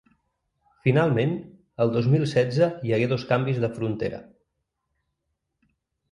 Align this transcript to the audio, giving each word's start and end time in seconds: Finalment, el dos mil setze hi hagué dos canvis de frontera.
Finalment, 0.85 1.33
el 1.83 1.91
dos 1.95 2.07
mil 2.13 2.23
setze 2.31 2.69
hi 2.87 2.93
hagué 2.97 3.09
dos 3.11 3.25
canvis 3.33 3.59
de 3.65 3.69
frontera. 3.75 4.23